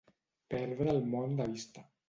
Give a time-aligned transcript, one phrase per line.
[0.53, 1.89] Perdre el món de vista.